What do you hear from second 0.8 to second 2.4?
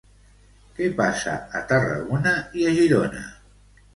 passa a Tarragona